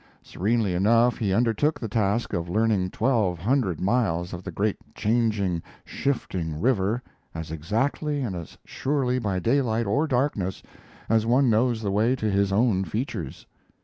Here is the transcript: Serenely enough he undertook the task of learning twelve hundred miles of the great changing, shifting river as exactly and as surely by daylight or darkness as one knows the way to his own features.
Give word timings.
Serenely 0.23 0.73
enough 0.73 1.19
he 1.19 1.31
undertook 1.31 1.79
the 1.79 1.87
task 1.87 2.33
of 2.33 2.49
learning 2.49 2.89
twelve 2.89 3.37
hundred 3.37 3.79
miles 3.79 4.33
of 4.33 4.43
the 4.43 4.49
great 4.51 4.77
changing, 4.95 5.61
shifting 5.85 6.59
river 6.59 7.03
as 7.35 7.51
exactly 7.51 8.19
and 8.21 8.35
as 8.35 8.57
surely 8.65 9.19
by 9.19 9.37
daylight 9.37 9.85
or 9.85 10.07
darkness 10.07 10.63
as 11.07 11.27
one 11.27 11.51
knows 11.51 11.83
the 11.83 11.91
way 11.91 12.15
to 12.15 12.31
his 12.31 12.51
own 12.51 12.83
features. 12.83 13.45